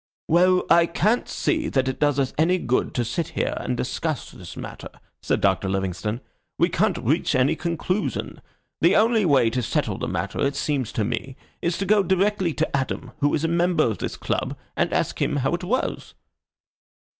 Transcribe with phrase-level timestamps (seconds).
[0.27, 4.31] "Well, I can't see that it does us any good to sit here and discuss
[4.31, 4.89] this matter,"
[5.21, 6.21] said Doctor Livingstone.
[6.57, 8.41] "We can't reach any conclusion.
[8.79, 12.51] The only way to settle the matter, it seems to me, is to go directly
[12.53, 16.15] to Adam, who is a member of this club, and ask him how it was."